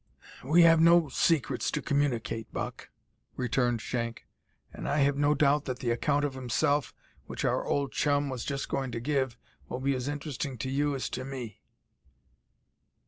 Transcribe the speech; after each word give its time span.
"We 0.43 0.63
have 0.63 0.81
no 0.81 1.09
secrets 1.09 1.69
to 1.69 1.79
communicate, 1.79 2.51
Buck," 2.51 2.89
returned 3.35 3.81
Shank, 3.81 4.25
"and 4.73 4.89
I 4.89 4.97
have 5.01 5.15
no 5.15 5.35
doubt 5.35 5.65
that 5.65 5.77
the 5.77 5.91
account 5.91 6.25
of 6.25 6.33
himself, 6.33 6.91
which 7.27 7.45
our 7.45 7.63
old 7.63 7.91
chum 7.91 8.27
was 8.27 8.43
just 8.43 8.67
going 8.67 8.89
to 8.93 8.99
give, 8.99 9.37
will 9.69 9.79
be 9.79 9.93
as 9.93 10.07
interesting 10.07 10.57
to 10.57 10.71
you 10.71 10.95
as 10.95 11.07
to 11.11 11.23
me." 11.23 11.61